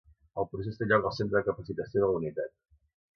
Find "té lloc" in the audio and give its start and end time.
0.79-1.05